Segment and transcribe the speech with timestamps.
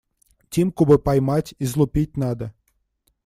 [0.49, 2.55] Тимку бы поймать, излупить надо.